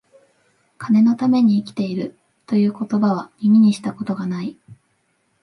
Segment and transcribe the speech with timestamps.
[0.79, 2.17] 金のために生きている、
[2.47, 4.57] という言葉は、耳にした事が無い